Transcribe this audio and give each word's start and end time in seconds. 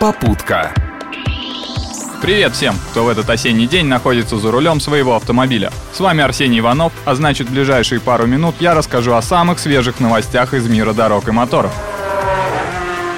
Попутка. 0.00 0.74
Привет 2.20 2.52
всем, 2.52 2.74
кто 2.90 3.04
в 3.04 3.08
этот 3.08 3.30
осенний 3.30 3.66
день 3.66 3.86
находится 3.86 4.36
за 4.36 4.50
рулем 4.50 4.78
своего 4.78 5.16
автомобиля. 5.16 5.70
С 5.92 6.00
вами 6.00 6.22
Арсений 6.22 6.58
Иванов, 6.58 6.92
а 7.06 7.14
значит 7.14 7.48
в 7.48 7.52
ближайшие 7.52 8.00
пару 8.00 8.26
минут 8.26 8.56
я 8.60 8.74
расскажу 8.74 9.14
о 9.14 9.22
самых 9.22 9.58
свежих 9.58 9.98
новостях 9.98 10.52
из 10.52 10.68
мира 10.68 10.92
дорог 10.92 11.28
и 11.28 11.30
моторов. 11.30 11.72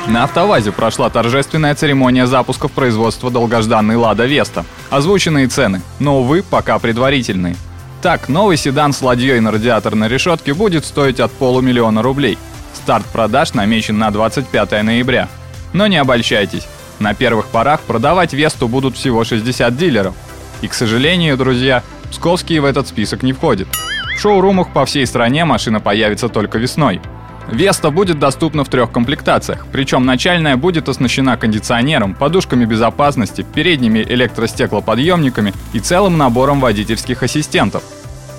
На 0.07 0.22
АвтоВАЗе 0.25 0.71
прошла 0.71 1.11
торжественная 1.11 1.75
церемония 1.75 2.27
запусков 2.27 2.71
производства 2.71 3.31
долгожданной 3.31 3.96
«Лада 3.96 4.26
Веста». 4.26 4.64
Озвученные 4.89 5.49
цены, 5.49 5.82
но, 5.99 6.21
увы, 6.21 6.45
пока 6.49 6.79
предварительные. 6.79 7.57
Так, 8.03 8.29
новый 8.29 8.57
седан 8.57 8.93
с 8.93 9.03
ладьей 9.03 9.40
на 9.40 9.50
радиаторной 9.50 10.07
решетке 10.07 10.54
будет 10.54 10.85
стоить 10.85 11.18
от 11.18 11.32
полумиллиона 11.32 12.03
рублей. 12.03 12.39
Старт 12.72 13.04
продаж 13.07 13.54
намечен 13.54 13.99
на 13.99 14.13
25 14.13 14.82
ноября. 14.85 15.29
Но 15.72 15.86
не 15.86 15.96
обольщайтесь, 15.96 16.67
на 16.99 17.14
первых 17.14 17.46
порах 17.46 17.81
продавать 17.81 18.32
Весту 18.32 18.68
будут 18.68 18.96
всего 18.96 19.25
60 19.25 19.77
дилеров. 19.77 20.14
И, 20.63 20.68
к 20.68 20.75
сожалению, 20.75 21.36
друзья, 21.36 21.82
псковские 22.11 22.61
в 22.61 22.64
этот 22.64 22.89
список 22.89 23.22
не 23.22 23.32
входят. 23.32 23.68
В 24.17 24.21
шоурумах 24.21 24.72
по 24.72 24.85
всей 24.85 25.07
стране 25.07 25.44
машина 25.44 25.81
появится 25.81 26.29
только 26.29 26.58
весной– 26.58 27.00
Веста 27.50 27.91
будет 27.91 28.18
доступна 28.18 28.63
в 28.63 28.68
трех 28.68 28.93
комплектациях, 28.93 29.67
причем 29.72 30.04
начальная 30.04 30.57
будет 30.57 30.89
оснащена 30.89 31.36
кондиционером, 31.39 32.14
подушками 32.14 32.66
безопасности, 32.66 33.44
передними 33.55 34.00
электростеклоподъемниками 34.00 35.55
и 35.72 35.80
целым 35.80 36.19
набором 36.19 36.61
водительских 36.61 37.22
ассистентов. 37.22 37.83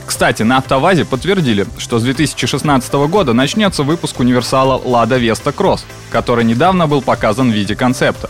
Кстати, 0.10 0.42
на 0.42 0.58
АвтоВАЗе 0.58 1.06
подтвердили, 1.06 1.68
что 1.78 2.00
с 2.00 2.04
2016 2.04 2.94
года 2.94 3.34
начнется 3.34 3.84
выпуск 3.84 4.20
универсала 4.20 4.82
Lada 4.82 5.20
Vesta 5.22 5.54
Cross, 5.56 5.82
который 6.10 6.44
недавно 6.44 6.88
был 6.88 7.04
показан 7.04 7.52
в 7.52 7.54
виде 7.54 7.76
концепта. 7.76 8.28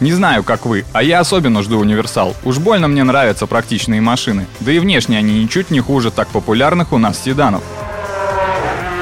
Не 0.00 0.12
знаю, 0.12 0.44
как 0.44 0.66
вы, 0.66 0.84
а 0.92 1.02
я 1.02 1.20
особенно 1.20 1.62
жду 1.62 1.78
универсал. 1.78 2.36
Уж 2.44 2.58
больно 2.58 2.88
мне 2.88 3.04
нравятся 3.04 3.46
практичные 3.46 4.02
машины, 4.02 4.46
да 4.60 4.70
и 4.70 4.78
внешне 4.78 5.16
они 5.16 5.42
ничуть 5.42 5.70
не 5.70 5.80
хуже 5.80 6.10
так 6.10 6.28
популярных 6.28 6.92
у 6.92 6.98
нас 6.98 7.18
седанов. 7.18 7.62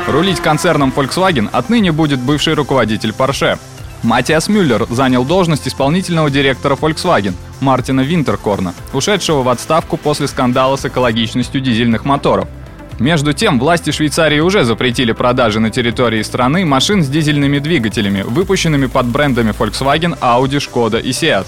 Рулить 0.07 0.39
концерном 0.39 0.93
Volkswagen 0.95 1.49
отныне 1.51 1.91
будет 1.91 2.21
бывший 2.21 2.55
руководитель 2.55 3.11
Porsche. 3.11 3.59
Матиас 4.05 4.47
Мюллер 4.49 4.87
занял 4.91 5.25
должность 5.25 5.67
исполнительного 5.67 6.31
директора 6.31 6.77
Volkswagen 6.77 7.35
Мартина 7.63 8.01
Винтеркорна, 8.01 8.75
ушедшего 8.93 9.43
в 9.43 9.49
отставку 9.49 9.97
после 9.97 10.27
скандала 10.27 10.77
с 10.77 10.85
экологичностью 10.85 11.61
дизельных 11.61 12.05
моторов. 12.05 12.49
Между 12.99 13.33
тем, 13.33 13.59
власти 13.59 13.91
Швейцарии 13.91 14.41
уже 14.41 14.65
запретили 14.65 15.13
продажи 15.13 15.61
на 15.61 15.71
территории 15.71 16.23
страны 16.23 16.65
машин 16.67 17.03
с 17.03 17.09
дизельными 17.09 17.59
двигателями, 17.59 18.23
выпущенными 18.23 18.87
под 18.87 19.07
брендами 19.07 19.53
Volkswagen, 19.53 20.19
Audi, 20.21 20.59
Skoda 20.59 21.01
и 21.01 21.11
Seat. 21.11 21.47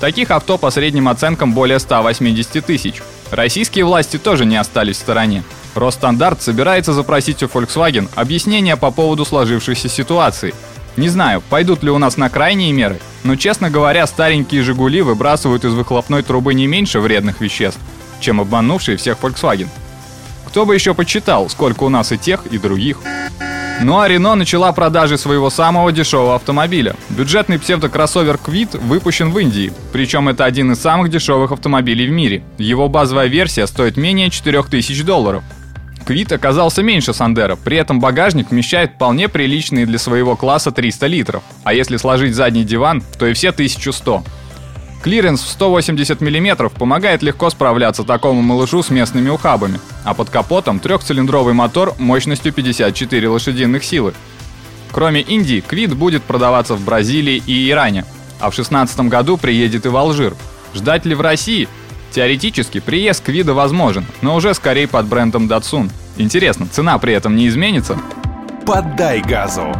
Таких 0.00 0.30
авто 0.30 0.58
по 0.58 0.70
средним 0.70 1.08
оценкам 1.08 1.54
более 1.54 1.78
180 1.78 2.64
тысяч. 2.66 3.02
Российские 3.30 3.84
власти 3.84 4.18
тоже 4.18 4.44
не 4.44 4.56
остались 4.56 4.96
в 4.96 5.00
стороне. 5.00 5.42
Росстандарт 5.74 6.42
собирается 6.42 6.92
запросить 6.92 7.42
у 7.42 7.46
Volkswagen 7.46 8.08
объяснение 8.14 8.76
по 8.76 8.90
поводу 8.90 9.24
сложившейся 9.24 9.88
ситуации. 9.88 10.54
Не 10.96 11.08
знаю, 11.10 11.42
пойдут 11.50 11.82
ли 11.82 11.90
у 11.90 11.98
нас 11.98 12.16
на 12.16 12.30
крайние 12.30 12.72
меры, 12.72 12.98
но, 13.22 13.36
честно 13.36 13.68
говоря, 13.68 14.06
старенькие 14.06 14.62
«Жигули» 14.62 15.02
выбрасывают 15.02 15.64
из 15.64 15.74
выхлопной 15.74 16.22
трубы 16.22 16.54
не 16.54 16.66
меньше 16.66 17.00
вредных 17.00 17.40
веществ, 17.42 17.80
чем 18.20 18.40
обманувшие 18.40 18.96
всех 18.96 19.18
Volkswagen. 19.20 19.68
Кто 20.46 20.64
бы 20.64 20.74
еще 20.74 20.94
почитал, 20.94 21.50
сколько 21.50 21.84
у 21.84 21.90
нас 21.90 22.12
и 22.12 22.18
тех, 22.18 22.46
и 22.46 22.56
других. 22.56 22.98
Ну 23.82 24.00
а 24.00 24.08
Рено 24.08 24.36
начала 24.36 24.72
продажи 24.72 25.18
своего 25.18 25.50
самого 25.50 25.92
дешевого 25.92 26.36
автомобиля. 26.36 26.96
Бюджетный 27.10 27.58
псевдокроссовер 27.58 28.36
Quid 28.42 28.78
выпущен 28.78 29.30
в 29.30 29.38
Индии, 29.38 29.74
причем 29.92 30.30
это 30.30 30.46
один 30.46 30.72
из 30.72 30.80
самых 30.80 31.10
дешевых 31.10 31.52
автомобилей 31.52 32.06
в 32.06 32.10
мире. 32.10 32.42
Его 32.56 32.88
базовая 32.88 33.26
версия 33.26 33.66
стоит 33.66 33.98
менее 33.98 34.30
4000 34.30 35.02
долларов. 35.02 35.44
Квит 36.06 36.30
оказался 36.30 36.84
меньше 36.84 37.12
Сандера, 37.12 37.56
при 37.56 37.78
этом 37.78 37.98
багажник 37.98 38.52
вмещает 38.52 38.92
вполне 38.92 39.28
приличные 39.28 39.86
для 39.86 39.98
своего 39.98 40.36
класса 40.36 40.70
300 40.70 41.06
литров, 41.08 41.42
а 41.64 41.74
если 41.74 41.96
сложить 41.96 42.36
задний 42.36 42.62
диван, 42.62 43.02
то 43.18 43.26
и 43.26 43.32
все 43.32 43.48
1100. 43.48 44.22
Клиренс 45.02 45.42
в 45.42 45.48
180 45.48 46.20
мм 46.20 46.70
помогает 46.70 47.24
легко 47.24 47.50
справляться 47.50 48.04
такому 48.04 48.40
малышу 48.40 48.84
с 48.84 48.90
местными 48.90 49.30
ухабами, 49.30 49.80
а 50.04 50.14
под 50.14 50.30
капотом 50.30 50.78
трехцилиндровый 50.78 51.54
мотор 51.54 51.96
мощностью 51.98 52.52
54 52.52 53.28
лошадиных 53.28 53.82
силы. 53.82 54.14
Кроме 54.92 55.22
Индии, 55.22 55.60
Квит 55.60 55.92
будет 55.92 56.22
продаваться 56.22 56.76
в 56.76 56.84
Бразилии 56.84 57.42
и 57.46 57.68
Иране, 57.68 58.04
а 58.38 58.50
в 58.50 58.54
2016 58.54 59.00
году 59.00 59.38
приедет 59.38 59.86
и 59.86 59.88
в 59.88 59.96
Алжир. 59.96 60.36
Ждать 60.72 61.04
ли 61.04 61.16
в 61.16 61.20
России? 61.20 61.68
Теоретически 62.10 62.80
приезд 62.80 63.24
Квида 63.24 63.54
возможен, 63.54 64.06
но 64.22 64.34
уже 64.34 64.54
скорее 64.54 64.88
под 64.88 65.06
брендом 65.06 65.46
Datsun. 65.46 65.90
Интересно, 66.16 66.66
цена 66.70 66.98
при 66.98 67.12
этом 67.12 67.36
не 67.36 67.48
изменится? 67.48 67.98
Поддай 68.64 69.20
газу. 69.20 69.74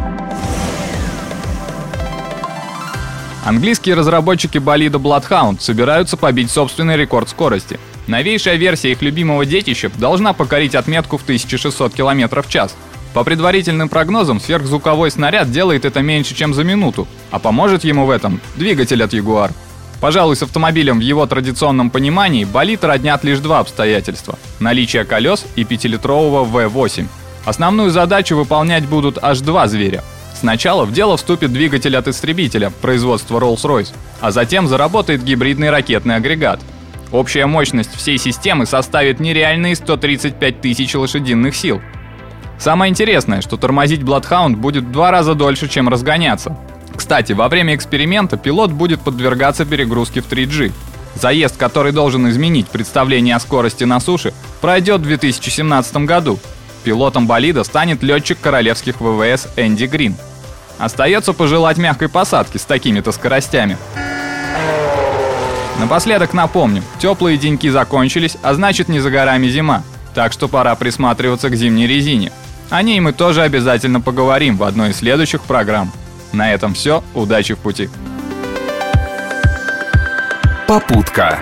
Английские 3.44 3.94
разработчики 3.94 4.58
болида 4.58 4.98
Bloodhound 4.98 5.60
собираются 5.60 6.16
побить 6.16 6.50
собственный 6.50 6.96
рекорд 6.96 7.28
скорости. 7.28 7.78
Новейшая 8.08 8.56
версия 8.56 8.92
их 8.92 9.02
любимого 9.02 9.46
детища 9.46 9.90
должна 9.98 10.32
покорить 10.32 10.74
отметку 10.74 11.16
в 11.16 11.22
1600 11.22 11.94
км 11.94 12.42
в 12.42 12.48
час. 12.48 12.74
По 13.14 13.24
предварительным 13.24 13.88
прогнозам, 13.88 14.40
сверхзвуковой 14.40 15.10
снаряд 15.10 15.50
делает 15.50 15.84
это 15.84 16.02
меньше, 16.02 16.34
чем 16.34 16.54
за 16.54 16.64
минуту, 16.64 17.08
а 17.30 17.38
поможет 17.38 17.82
ему 17.84 18.04
в 18.04 18.10
этом 18.10 18.40
двигатель 18.56 19.02
от 19.02 19.14
Jaguar. 19.14 19.52
Пожалуй, 20.06 20.36
с 20.36 20.42
автомобилем 20.44 21.00
в 21.00 21.02
его 21.02 21.26
традиционном 21.26 21.90
понимании 21.90 22.44
болит 22.44 22.84
роднят 22.84 23.24
лишь 23.24 23.40
два 23.40 23.58
обстоятельства– 23.58 24.38
наличие 24.60 25.04
колес 25.04 25.44
и 25.56 25.64
5-литрового 25.64 26.48
V8. 26.48 27.06
Основную 27.44 27.90
задачу 27.90 28.36
выполнять 28.36 28.86
будут 28.86 29.18
аж 29.20 29.40
два 29.40 29.66
зверя. 29.66 30.04
Сначала 30.32 30.84
в 30.84 30.92
дело 30.92 31.16
вступит 31.16 31.52
двигатель 31.52 31.96
от 31.96 32.06
истребителя 32.06 32.70
производства 32.70 33.40
Rolls-Royce, 33.40 33.92
а 34.20 34.30
затем 34.30 34.68
заработает 34.68 35.24
гибридный 35.24 35.70
ракетный 35.70 36.14
агрегат. 36.14 36.60
Общая 37.10 37.46
мощность 37.46 37.92
всей 37.96 38.18
системы 38.18 38.64
составит 38.64 39.18
нереальные 39.18 39.74
135 39.74 40.60
тысяч 40.60 40.94
лошадиных 40.94 41.56
сил. 41.56 41.80
Самое 42.60 42.90
интересное, 42.90 43.40
что 43.40 43.56
тормозить 43.56 44.02
Bloodhound 44.02 44.54
будет 44.54 44.84
в 44.84 44.92
два 44.92 45.10
раза 45.10 45.34
дольше, 45.34 45.68
чем 45.68 45.88
разгоняться. 45.88 46.56
Кстати, 47.06 47.34
во 47.34 47.48
время 47.48 47.76
эксперимента 47.76 48.36
пилот 48.36 48.72
будет 48.72 49.00
подвергаться 49.00 49.64
перегрузке 49.64 50.20
в 50.20 50.28
3G. 50.28 50.72
Заезд, 51.14 51.56
который 51.56 51.92
должен 51.92 52.28
изменить 52.28 52.66
представление 52.66 53.36
о 53.36 53.38
скорости 53.38 53.84
на 53.84 54.00
суше, 54.00 54.34
пройдет 54.60 55.02
в 55.02 55.04
2017 55.04 55.98
году. 55.98 56.40
Пилотом 56.82 57.28
болида 57.28 57.62
станет 57.62 58.02
летчик 58.02 58.40
королевских 58.40 59.00
ВВС 59.00 59.46
Энди 59.54 59.84
Грин. 59.84 60.16
Остается 60.78 61.32
пожелать 61.32 61.78
мягкой 61.78 62.08
посадки 62.08 62.56
с 62.58 62.64
такими-то 62.64 63.12
скоростями. 63.12 63.78
Напоследок 65.78 66.32
напомню, 66.34 66.82
теплые 66.98 67.38
деньки 67.38 67.70
закончились, 67.70 68.36
а 68.42 68.52
значит 68.52 68.88
не 68.88 68.98
за 68.98 69.12
горами 69.12 69.46
зима, 69.46 69.84
так 70.12 70.32
что 70.32 70.48
пора 70.48 70.74
присматриваться 70.74 71.50
к 71.50 71.54
зимней 71.54 71.86
резине. 71.86 72.32
О 72.68 72.82
ней 72.82 72.98
мы 72.98 73.12
тоже 73.12 73.42
обязательно 73.42 74.00
поговорим 74.00 74.56
в 74.56 74.64
одной 74.64 74.90
из 74.90 74.96
следующих 74.96 75.42
программ. 75.42 75.92
На 76.36 76.52
этом 76.52 76.74
все. 76.74 77.02
Удачи 77.14 77.54
в 77.54 77.58
пути. 77.58 77.88
Попутка. 80.68 81.40